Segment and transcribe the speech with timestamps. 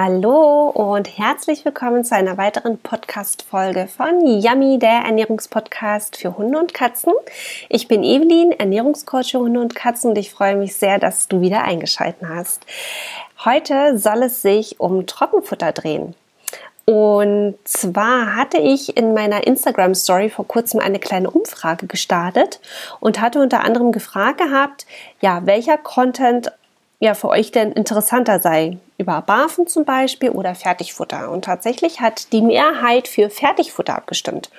[0.00, 6.72] Hallo und herzlich willkommen zu einer weiteren Podcast-Folge von Yummy, der Ernährungspodcast für Hunde und
[6.72, 7.12] Katzen.
[7.68, 11.40] Ich bin Evelyn, Ernährungscoach für Hunde und Katzen und ich freue mich sehr, dass du
[11.40, 12.64] wieder eingeschaltet hast.
[13.44, 16.14] Heute soll es sich um Trockenfutter drehen.
[16.84, 22.60] Und zwar hatte ich in meiner Instagram Story vor kurzem eine kleine Umfrage gestartet
[23.00, 24.86] und hatte unter anderem gefragt gehabt,
[25.20, 26.52] ja, welcher Content
[27.00, 28.78] ja für euch denn interessanter sei.
[28.98, 31.30] Über Barfen zum Beispiel oder Fertigfutter.
[31.30, 34.50] Und tatsächlich hat die Mehrheit für Fertigfutter abgestimmt.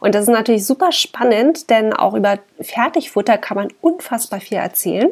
[0.00, 5.10] Und das ist natürlich super spannend, denn auch über Fertigfutter kann man unfassbar viel erzählen.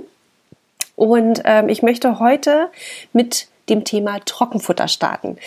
[0.97, 2.71] Und ähm, ich möchte heute
[3.13, 5.39] mit dem Thema Trockenfutter starten.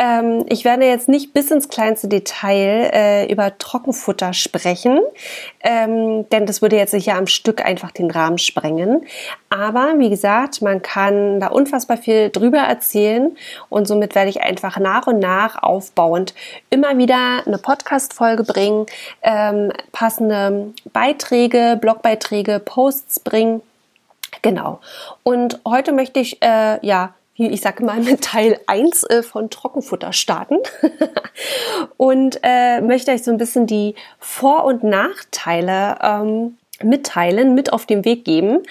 [0.00, 5.00] Ähm, ich werde jetzt nicht bis ins kleinste Detail äh, über Trockenfutter sprechen,
[5.60, 9.04] ähm, denn das würde jetzt sicher am Stück einfach den Rahmen sprengen.
[9.50, 13.36] Aber wie gesagt, man kann da unfassbar viel drüber erzählen
[13.70, 16.32] und somit werde ich einfach nach und nach aufbauend
[16.70, 18.86] immer wieder eine Podcast-Folge bringen,
[19.22, 23.62] ähm, passende Beiträge, Blogbeiträge, Posts bringen.
[24.42, 24.78] Genau.
[25.24, 27.14] Und heute möchte ich äh, ja
[27.46, 30.56] ich sage mal, mit Teil 1 äh, von Trockenfutter starten
[31.96, 37.86] und äh, möchte euch so ein bisschen die Vor- und Nachteile ähm, mitteilen, mit auf
[37.86, 38.62] den Weg geben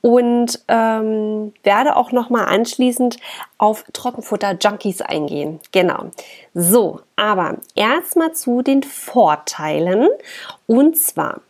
[0.00, 3.18] und ähm, werde auch nochmal anschließend
[3.58, 5.60] auf Trockenfutter-Junkies eingehen.
[5.70, 6.10] Genau.
[6.54, 10.08] So, aber erstmal zu den Vorteilen
[10.66, 11.40] und zwar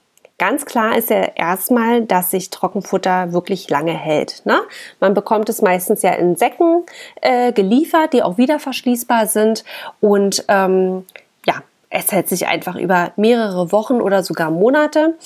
[0.42, 4.42] Ganz klar ist ja erstmal, dass sich Trockenfutter wirklich lange hält.
[4.44, 4.58] Ne?
[4.98, 6.82] Man bekommt es meistens ja in Säcken
[7.20, 9.62] äh, geliefert, die auch wieder verschließbar sind
[10.00, 11.06] und ähm,
[11.46, 15.16] ja, es hält sich einfach über mehrere Wochen oder sogar Monate.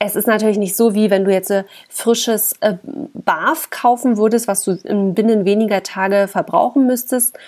[0.00, 2.74] Es ist natürlich nicht so, wie wenn du jetzt äh, frisches äh,
[3.14, 4.78] Barf kaufen würdest, was du
[5.12, 7.38] binnen weniger Tage verbrauchen müsstest.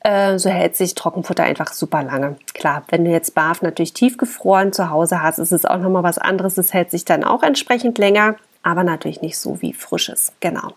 [0.00, 2.36] Äh, so hält sich Trockenfutter einfach super lange.
[2.54, 6.18] Klar, wenn du jetzt Barf natürlich tiefgefroren zu Hause hast, ist es auch nochmal was
[6.18, 6.56] anderes.
[6.56, 10.32] Es hält sich dann auch entsprechend länger, aber natürlich nicht so wie frisches.
[10.40, 10.72] Genau.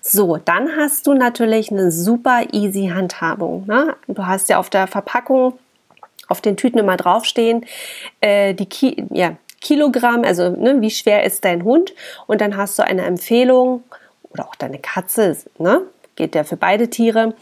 [0.00, 3.66] So, dann hast du natürlich eine super easy Handhabung.
[3.66, 3.96] Ne?
[4.08, 5.58] Du hast ja auf der Verpackung,
[6.26, 7.64] auf den Tüten immer draufstehen,
[8.20, 11.94] äh, die Ki ja, Kilogramm, also ne, wie schwer ist dein Hund?
[12.26, 13.82] Und dann hast du eine Empfehlung
[14.30, 15.82] oder auch deine Katze, ne?
[16.18, 17.34] geht ja für beide Tiere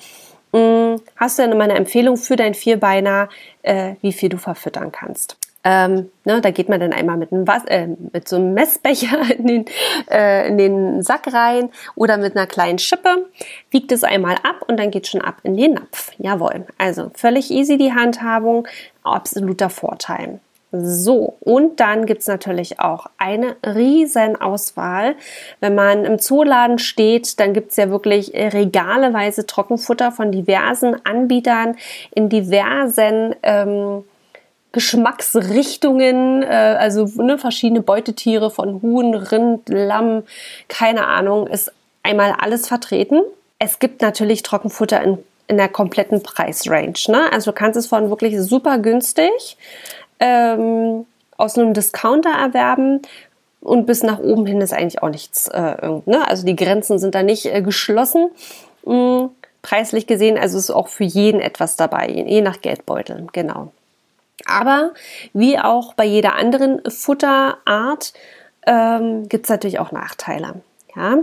[1.17, 3.29] hast du denn immer eine Empfehlung für dein Vierbeiner,
[3.63, 5.37] äh, wie viel du verfüttern kannst?
[5.69, 9.47] Ähm, ne, da geht man dann einmal mit, einem äh, mit so einem Messbecher in
[9.49, 9.65] den,
[10.09, 13.27] äh, in den Sack rein oder mit einer kleinen Schippe,
[13.73, 16.13] wiegt es einmal ab und dann geht schon ab in den Napf.
[16.19, 18.69] Jawohl, also völlig easy die Handhabung,
[19.03, 20.39] absoluter Vorteil.
[20.85, 25.15] So, und dann gibt es natürlich auch eine riesen Auswahl.
[25.61, 31.77] Wenn man im Zooladen steht, dann gibt es ja wirklich regaleweise Trockenfutter von diversen Anbietern
[32.15, 34.05] in diversen ähm,
[34.73, 40.25] Geschmacksrichtungen, äh, also ne, verschiedene Beutetiere von Huhn, Rind, Lamm,
[40.69, 41.73] keine Ahnung, ist
[42.03, 43.21] einmal alles vertreten.
[43.59, 46.95] Es gibt natürlich Trockenfutter in in der kompletten Preisrange.
[47.09, 47.33] Ne?
[47.33, 49.57] Also du kannst es von wirklich super günstig
[50.21, 51.07] ähm,
[51.37, 53.03] aus einem Discounter erwerben.
[53.61, 55.49] Und bis nach oben hin ist eigentlich auch nichts.
[55.49, 56.29] Äh, ne?
[56.29, 58.31] Also die Grenzen sind da nicht äh, geschlossen.
[58.85, 59.31] Mhm,
[59.63, 63.73] preislich gesehen, also ist auch für jeden etwas dabei, je nach Geldbeutel, genau.
[64.45, 64.93] Aber
[65.33, 68.13] wie auch bei jeder anderen Futterart
[68.65, 70.61] ähm, gibt es natürlich auch Nachteile.
[70.95, 71.19] Ja?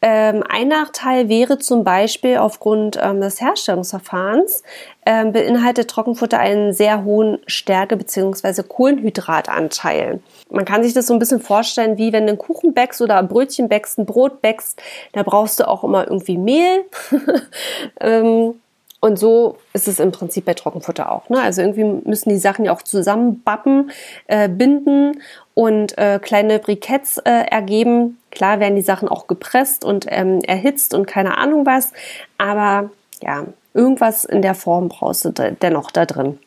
[0.00, 4.62] Ähm, ein Nachteil wäre zum Beispiel aufgrund ähm, des Herstellungsverfahrens
[5.04, 8.62] ähm, beinhaltet Trockenfutter einen sehr hohen Stärke- bzw.
[8.62, 10.20] Kohlenhydratanteil.
[10.50, 13.16] Man kann sich das so ein bisschen vorstellen, wie wenn du einen Kuchen backst oder
[13.18, 14.80] ein Brötchen backst, ein Brot backst,
[15.14, 16.84] da brauchst du auch immer irgendwie Mehl.
[18.00, 18.54] ähm,
[19.00, 21.28] und so ist es im Prinzip bei Trockenfutter auch.
[21.28, 21.40] Ne?
[21.40, 23.92] Also irgendwie müssen die Sachen ja auch zusammenbappen,
[24.26, 25.22] äh, binden
[25.54, 28.18] und äh, kleine Briketts äh, ergeben.
[28.38, 31.92] Klar werden die Sachen auch gepresst und ähm, erhitzt und keine Ahnung was,
[32.38, 32.90] aber
[33.20, 36.38] ja, irgendwas in der Form brauchst du dennoch da drin.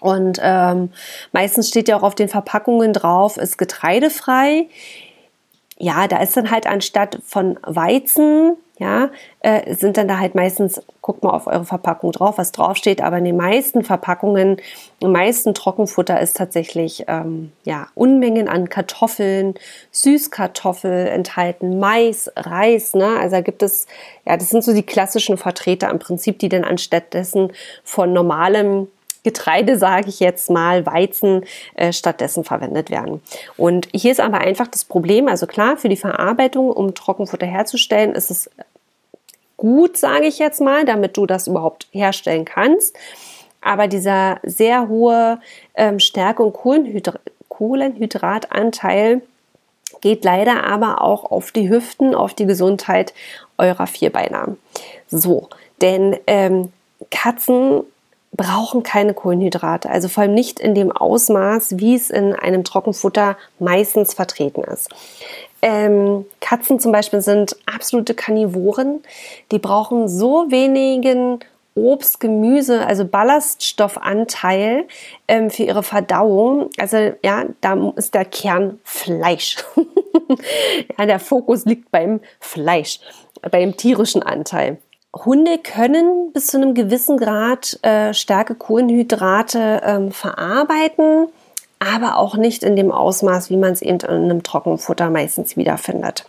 [0.00, 0.90] Und ähm,
[1.32, 4.68] meistens steht ja auch auf den Verpackungen drauf, ist getreidefrei.
[5.78, 10.82] Ja, da ist dann halt anstatt von Weizen ja, äh, sind dann da halt meistens,
[11.02, 14.56] guckt mal auf eure Verpackung drauf, was draufsteht, aber in den meisten Verpackungen,
[14.98, 19.54] im meisten Trockenfutter ist tatsächlich ähm, ja, Unmengen an Kartoffeln,
[19.92, 23.18] Süßkartoffel enthalten, Mais, Reis, ne?
[23.20, 23.86] Also da gibt es,
[24.26, 27.52] ja, das sind so die klassischen Vertreter im Prinzip, die dann anstattdessen
[27.84, 28.88] von normalem
[29.24, 31.44] Getreide, sage ich jetzt mal, Weizen
[31.74, 33.22] äh, stattdessen verwendet werden.
[33.56, 38.14] Und hier ist aber einfach das Problem, also klar, für die Verarbeitung, um Trockenfutter herzustellen,
[38.14, 38.50] ist es
[39.62, 42.98] gut, sage ich jetzt mal, damit du das überhaupt herstellen kannst.
[43.60, 45.38] Aber dieser sehr hohe
[45.76, 49.22] ähm, Stärke- und Kohlenhydra Kohlenhydratanteil
[50.00, 53.14] geht leider aber auch auf die Hüften, auf die Gesundheit
[53.56, 54.56] eurer Vierbeiner.
[55.06, 55.48] So,
[55.80, 56.72] denn ähm,
[57.12, 57.82] Katzen
[58.32, 63.36] brauchen keine Kohlenhydrate, also vor allem nicht in dem Ausmaß, wie es in einem Trockenfutter
[63.60, 64.88] meistens vertreten ist.
[65.62, 69.00] Ähm, Katzen zum Beispiel sind absolute Karnivoren.
[69.52, 71.38] Die brauchen so wenigen
[71.74, 74.86] Obst, Gemüse, also Ballaststoffanteil
[75.28, 76.68] ähm, für ihre Verdauung.
[76.78, 79.56] Also ja, da ist der Kern Fleisch.
[80.98, 83.00] ja, der Fokus liegt beim Fleisch,
[83.50, 84.78] beim tierischen Anteil.
[85.14, 91.28] Hunde können bis zu einem gewissen Grad äh, starke Kohlenhydrate ähm, verarbeiten,
[91.82, 96.24] aber auch nicht in dem Ausmaß, wie man es eben in einem Trockenfutter meistens wiederfindet.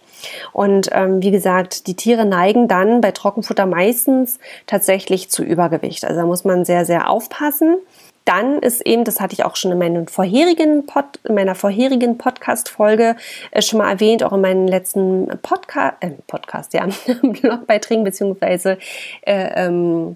[0.52, 6.06] Und ähm, wie gesagt, die Tiere neigen dann bei Trockenfutter meistens tatsächlich zu Übergewicht.
[6.06, 7.78] Also da muss man sehr, sehr aufpassen.
[8.26, 12.18] Dann ist eben, das hatte ich auch schon in, meinen vorherigen Pod, in meiner vorherigen
[12.18, 13.18] Podcast-Folge
[13.52, 16.88] äh, schon mal erwähnt, auch in meinen letzten Podca äh, Podcast, ja,
[17.22, 18.78] Blogbeiträgen beziehungsweise
[19.24, 20.16] äh, ähm,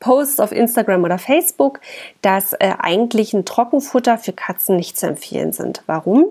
[0.00, 1.80] Posts auf Instagram oder Facebook,
[2.22, 5.82] dass äh, eigentlich ein Trockenfutter für Katzen nicht zu empfehlen sind.
[5.86, 6.26] Warum?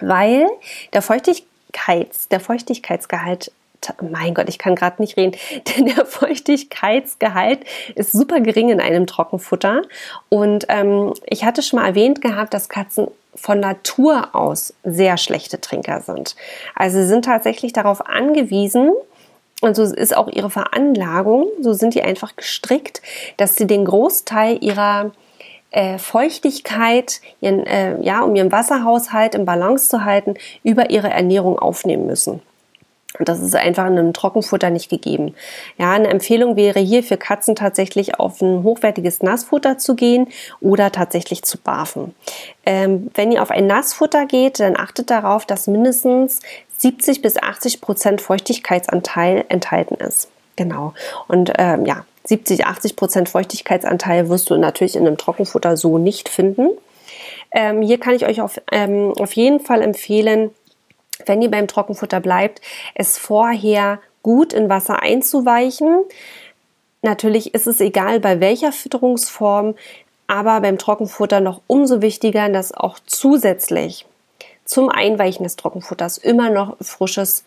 [0.00, 0.46] Weil
[0.92, 3.52] der Feuchtigkeits, der Feuchtigkeitsgehalt
[4.02, 5.36] mein Gott, ich kann gerade nicht reden,
[5.76, 7.60] denn der Feuchtigkeitsgehalt
[7.94, 9.82] ist super gering in einem Trockenfutter.
[10.28, 15.60] Und ähm, ich hatte schon mal erwähnt gehabt, dass Katzen von Natur aus sehr schlechte
[15.60, 16.34] Trinker sind.
[16.74, 18.92] Also sie sind tatsächlich darauf angewiesen,
[19.60, 23.02] und so ist auch ihre Veranlagung, so sind die einfach gestrickt,
[23.36, 25.12] dass sie den Großteil ihrer
[25.70, 31.58] äh, Feuchtigkeit, ihren, äh, ja, um ihren Wasserhaushalt im Balance zu halten, über ihre Ernährung
[31.58, 32.40] aufnehmen müssen.
[33.18, 35.34] Und das ist einfach in einem Trockenfutter nicht gegeben.
[35.78, 40.28] Ja, eine Empfehlung wäre hier für Katzen tatsächlich auf ein hochwertiges Nassfutter zu gehen
[40.60, 42.14] oder tatsächlich zu barfen.
[42.66, 46.40] Ähm, wenn ihr auf ein Nassfutter geht, dann achtet darauf, dass mindestens
[46.78, 50.30] 70 bis 80 Prozent Feuchtigkeitsanteil enthalten ist.
[50.56, 50.94] Genau.
[51.28, 56.28] Und ähm, ja, 70, 80 Prozent Feuchtigkeitsanteil wirst du natürlich in einem Trockenfutter so nicht
[56.28, 56.68] finden.
[57.50, 60.50] Ähm, hier kann ich euch auf, ähm, auf jeden Fall empfehlen,
[61.26, 62.60] wenn ihr beim Trockenfutter bleibt,
[62.94, 66.04] es vorher gut in Wasser einzuweichen.
[67.02, 69.74] Natürlich ist es egal, bei welcher Fütterungsform,
[70.26, 74.06] aber beim Trockenfutter noch umso wichtiger, dass auch zusätzlich
[74.68, 77.44] zum Einweichen des Trockenfutters immer noch frisches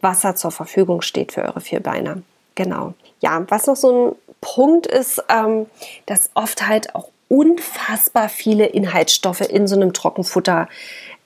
[0.00, 2.22] Wasser zur Verfügung steht für eure Vierbeiner.
[2.54, 2.94] Genau.
[3.20, 5.66] Ja, was noch so ein Punkt ist, ähm,
[6.06, 10.68] dass oft halt auch unfassbar viele Inhaltsstoffe in so einem Trockenfutter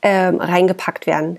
[0.03, 1.39] ähm, reingepackt werden.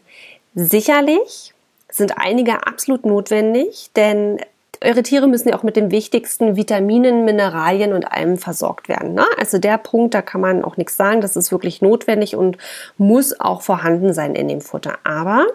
[0.55, 1.53] Sicherlich
[1.91, 4.39] sind einige absolut notwendig, denn
[4.81, 9.13] eure Tiere müssen ja auch mit den wichtigsten Vitaminen, Mineralien und allem versorgt werden.
[9.13, 9.25] Ne?
[9.37, 12.57] Also der Punkt, da kann man auch nichts sagen, das ist wirklich notwendig und
[12.97, 14.99] muss auch vorhanden sein in dem Futter.
[15.03, 15.47] Aber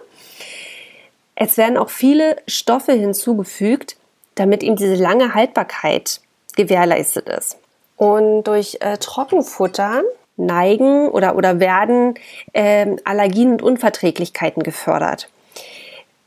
[1.35, 3.97] es werden auch viele Stoffe hinzugefügt,
[4.35, 6.21] damit ihm diese lange Haltbarkeit
[6.55, 7.57] gewährleistet ist.
[7.97, 10.03] Und durch äh, Trockenfutter
[10.35, 12.15] neigen oder, oder werden
[12.53, 15.29] ähm, Allergien und Unverträglichkeiten gefördert.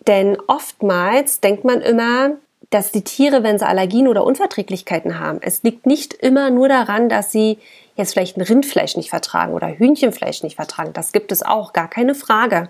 [0.07, 2.37] Denn oftmals denkt man immer,
[2.71, 7.09] dass die Tiere, wenn sie Allergien oder Unverträglichkeiten haben, es liegt nicht immer nur daran,
[7.09, 7.59] dass sie
[7.95, 10.93] jetzt vielleicht ein Rindfleisch nicht vertragen oder Hühnchenfleisch nicht vertragen.
[10.93, 12.69] Das gibt es auch, gar keine Frage.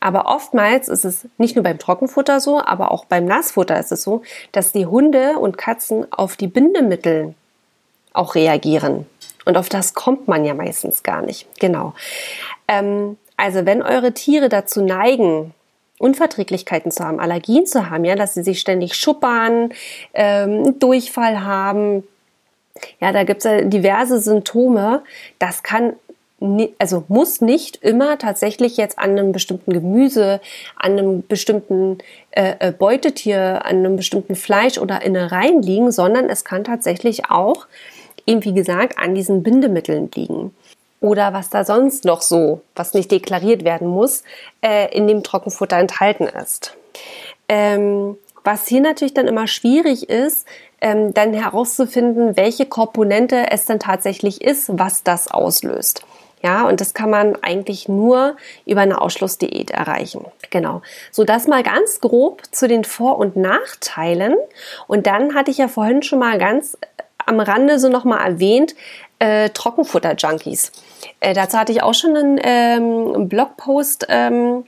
[0.00, 4.02] Aber oftmals ist es nicht nur beim Trockenfutter so, aber auch beim Nassfutter ist es
[4.02, 7.34] so, dass die Hunde und Katzen auf die Bindemittel
[8.12, 9.06] auch reagieren.
[9.44, 11.48] Und auf das kommt man ja meistens gar nicht.
[11.58, 11.94] Genau.
[12.68, 15.54] Ähm, also wenn eure Tiere dazu neigen,
[15.98, 19.70] Unverträglichkeiten zu haben, Allergien zu haben, ja, dass sie sich ständig schuppern,
[20.14, 22.04] ähm, Durchfall haben,
[23.00, 25.02] ja, da gibt es ja diverse Symptome.
[25.38, 25.94] Das kann
[26.78, 30.40] also muss nicht immer tatsächlich jetzt an einem bestimmten Gemüse,
[30.76, 31.98] an einem bestimmten
[32.30, 37.66] äh, äh, Beutetier, an einem bestimmten Fleisch oder Innereien liegen, sondern es kann tatsächlich auch
[38.24, 40.54] eben wie gesagt an diesen Bindemitteln liegen.
[41.00, 44.24] Oder was da sonst noch so, was nicht deklariert werden muss,
[44.62, 46.76] äh, in dem Trockenfutter enthalten ist.
[47.48, 50.46] Ähm, was hier natürlich dann immer schwierig ist,
[50.80, 56.02] ähm, dann herauszufinden, welche Komponente es dann tatsächlich ist, was das auslöst.
[56.42, 60.24] Ja, und das kann man eigentlich nur über eine Ausschlussdiät erreichen.
[60.50, 60.82] Genau.
[61.10, 64.36] So das mal ganz grob zu den Vor- und Nachteilen.
[64.86, 66.78] Und dann hatte ich ja vorhin schon mal ganz
[67.26, 68.74] am Rande so nochmal erwähnt,
[69.18, 70.72] äh, Trockenfutter-Junkies.
[71.20, 74.64] Äh, dazu hatte ich auch schon einen ähm, Blogpost ähm,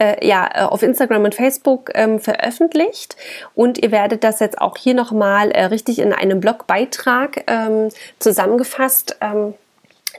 [0.00, 3.16] äh, ja, äh, auf Instagram und Facebook ähm, veröffentlicht.
[3.54, 9.16] Und ihr werdet das jetzt auch hier nochmal äh, richtig in einem Blogbeitrag ähm, zusammengefasst
[9.20, 9.54] ähm,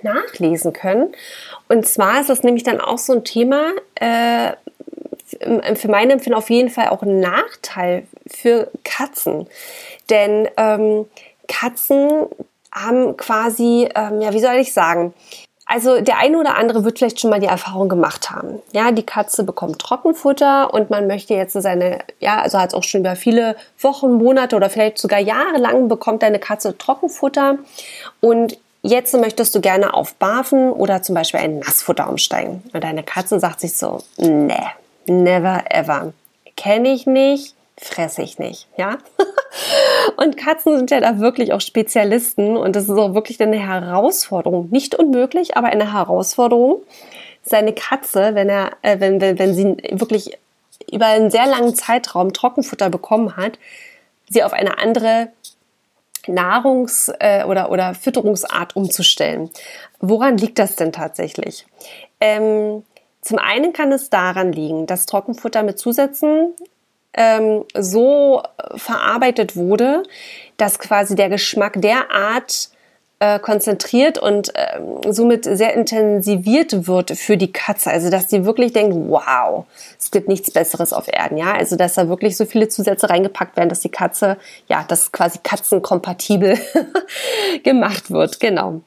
[0.04, 1.14] nachlesen können.
[1.68, 4.52] Und zwar ist das nämlich dann auch so ein Thema, äh,
[5.76, 9.48] für mein Empfinden auf jeden Fall auch ein Nachteil für Katzen.
[10.10, 11.06] Denn ähm,
[11.48, 12.28] Katzen
[12.72, 15.14] haben quasi, ähm, ja, wie soll ich sagen,
[15.72, 18.62] also der eine oder andere wird vielleicht schon mal die Erfahrung gemacht haben.
[18.74, 23.02] Ja, die Katze bekommt Trockenfutter und man möchte jetzt seine, ja, also hat auch schon
[23.02, 27.58] über viele Wochen, Monate oder vielleicht sogar Jahre lang bekommt deine Katze Trockenfutter
[28.20, 32.64] und jetzt möchtest du gerne auf Barfen oder zum Beispiel ein Nassfutter umsteigen.
[32.74, 34.66] Und deine Katze sagt sich so, nee,
[35.06, 36.12] never ever.
[36.58, 38.98] Kenne ich nicht, fresse ich nicht, ja?
[40.18, 44.70] und Katzen sind ja da wirklich auch Spezialisten und das ist auch wirklich eine Herausforderung.
[44.70, 46.82] Nicht unmöglich, aber eine Herausforderung.
[47.44, 50.38] Seine Katze, wenn er, äh, wenn, wenn, wenn sie wirklich
[50.92, 53.58] über einen sehr langen Zeitraum Trockenfutter bekommen hat,
[54.30, 55.30] sie auf eine andere
[56.28, 59.50] Nahrungs- äh, oder, oder Fütterungsart umzustellen.
[60.00, 61.66] Woran liegt das denn tatsächlich?
[62.20, 62.84] Ähm,
[63.22, 66.54] zum einen kann es daran liegen, dass Trockenfutter mit Zusätzen
[67.14, 68.44] ähm, so
[68.76, 70.04] verarbeitet wurde,
[70.58, 72.70] dass quasi der Geschmack derart
[73.22, 77.92] äh, konzentriert und ähm, somit sehr intensiviert wird für die Katze.
[77.92, 79.66] Also dass die wirklich denkt, wow,
[80.00, 81.54] es gibt nichts Besseres auf Erden, ja.
[81.54, 84.38] Also dass da wirklich so viele Zusätze reingepackt werden, dass die Katze,
[84.68, 86.58] ja, das quasi katzenkompatibel
[87.64, 88.40] gemacht wird.
[88.40, 88.82] Genau.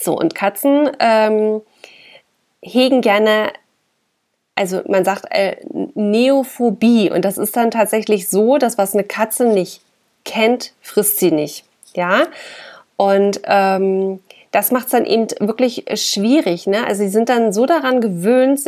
[0.00, 1.62] So, und Katzen ähm,
[2.60, 3.52] hegen gerne
[4.54, 5.56] also man sagt äh,
[5.94, 9.80] Neophobie und das ist dann tatsächlich so, dass was eine Katze nicht
[10.24, 11.64] kennt, frisst sie nicht.
[11.94, 12.24] Ja,
[12.96, 14.20] und ähm,
[14.54, 16.68] das macht es dann eben wirklich schwierig.
[16.68, 16.86] Ne?
[16.86, 18.60] Also sie sind dann so daran gewöhnt,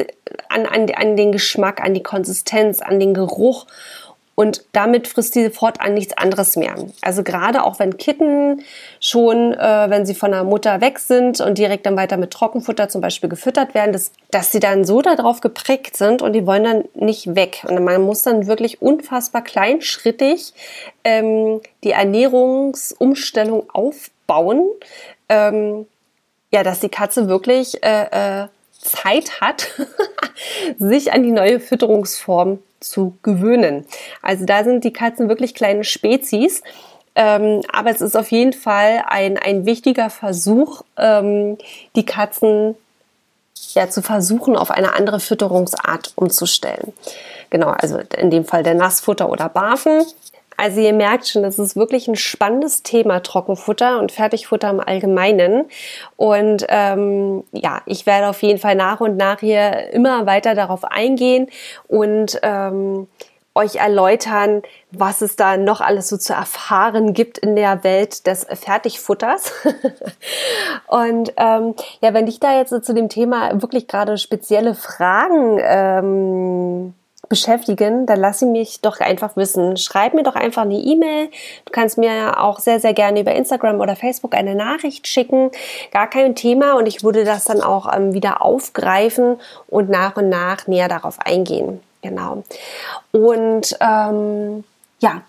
[0.49, 3.66] an, an, an den Geschmack, an die Konsistenz, an den Geruch
[4.37, 6.75] und damit frisst sie fortan nichts anderes mehr.
[7.00, 8.62] Also gerade auch wenn Kitten
[9.00, 12.90] schon, äh, wenn sie von der Mutter weg sind und direkt dann weiter mit Trockenfutter
[12.90, 16.64] zum Beispiel gefüttert werden, dass, dass sie dann so darauf geprägt sind und die wollen
[16.64, 17.64] dann nicht weg.
[17.66, 20.52] Und man muss dann wirklich unfassbar kleinschrittig
[21.02, 24.69] ähm, die Ernährungsumstellung aufbauen.
[25.31, 25.87] Ähm,
[26.52, 29.69] ja, dass die Katze wirklich äh, äh, Zeit hat,
[30.78, 32.59] sich an die neue Fütterungsform
[32.90, 33.87] zu gewöhnen.
[34.23, 36.62] Also da sind die Katzen wirklich kleine Spezies.
[37.14, 41.57] Ähm, aber es ist auf jeden Fall ein, ein wichtiger Versuch, ähm,
[41.97, 42.75] die Katzen
[43.73, 46.93] ja zu versuchen, auf eine andere Fütterungsart umzustellen.
[47.49, 50.05] Genau, also in dem Fall der Nassfutter oder Barfen.
[50.57, 55.67] Also ihr merkt schon, das ist wirklich ein spannendes Thema, Trockenfutter und Fertigfutter im Allgemeinen.
[56.17, 60.85] Und ähm, ja, ich werde auf jeden Fall nach und nach hier immer weiter darauf
[60.85, 61.49] eingehen
[61.89, 63.07] und ähm,
[63.57, 68.45] euch erläutern, was es da noch alles so zu erfahren gibt in der Welt des
[68.45, 69.53] Fertigfutters.
[70.87, 76.95] und ähm, ja, wenn dich da jetzt zu dem Thema wirklich gerade spezielle Fragen ähm,
[77.28, 79.76] beschäftigen, dann lass sie mich doch einfach wissen.
[79.76, 81.28] Schreib mir doch einfach eine E-Mail.
[81.64, 85.50] Du kannst mir auch sehr, sehr gerne über Instagram oder Facebook eine Nachricht schicken.
[85.92, 90.28] Gar kein Thema und ich würde das dann auch ähm, wieder aufgreifen und nach und
[90.28, 91.80] nach näher darauf eingehen.
[92.02, 92.45] Genau.
[93.12, 94.64] Und ähm,
[95.00, 95.23] ja,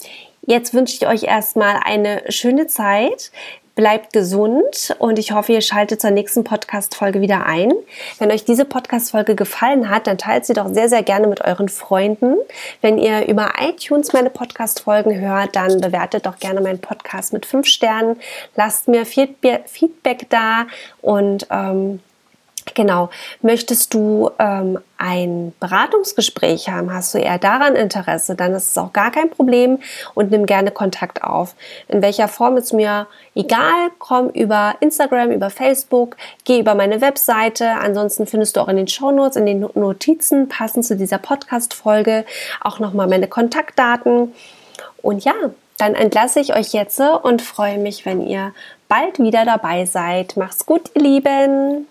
[0.47, 3.31] Jetzt wünsche ich euch erstmal eine schöne Zeit.
[3.77, 7.71] Bleibt gesund und ich hoffe, ihr schaltet zur nächsten Podcast-Folge wieder ein.
[8.17, 11.69] Wenn euch diese Podcast-Folge gefallen hat, dann teilt sie doch sehr, sehr gerne mit euren
[11.69, 12.37] Freunden.
[12.81, 17.67] Wenn ihr über iTunes meine Podcast-Folgen hört, dann bewertet doch gerne meinen Podcast mit fünf
[17.67, 18.19] Sternen.
[18.55, 20.65] Lasst mir Feedback da
[21.03, 21.99] und ähm,
[22.75, 23.09] Genau.
[23.41, 26.93] Möchtest du ähm, ein Beratungsgespräch haben?
[26.93, 28.35] Hast du eher daran Interesse?
[28.35, 29.79] Dann ist es auch gar kein Problem
[30.13, 31.55] und nimm gerne Kontakt auf.
[31.87, 33.91] In welcher Form ist mir egal.
[33.99, 37.69] Komm über Instagram, über Facebook, geh über meine Webseite.
[37.71, 42.25] Ansonsten findest du auch in den Shownotes, in den Notizen passend zu dieser Podcast-Folge
[42.61, 44.33] auch nochmal meine Kontaktdaten.
[45.01, 45.33] Und ja,
[45.77, 48.53] dann entlasse ich euch jetzt und freue mich, wenn ihr
[48.87, 50.37] bald wieder dabei seid.
[50.37, 51.87] Macht's gut, ihr Lieben!